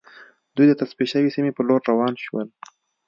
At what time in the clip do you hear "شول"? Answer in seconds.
2.25-2.47